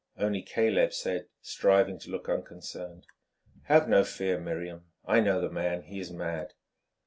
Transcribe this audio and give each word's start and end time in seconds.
Only 0.17 0.41
Caleb 0.41 0.93
said, 0.93 1.27
striving 1.43 1.99
to 1.99 2.09
look 2.09 2.27
unconcerned: 2.27 3.05
"Have 3.65 3.87
no 3.87 4.03
fear, 4.03 4.39
Miriam. 4.39 4.85
I 5.05 5.19
know 5.19 5.39
the 5.39 5.51
man. 5.51 5.83
He 5.83 5.99
is 5.99 6.09
mad." 6.11 6.55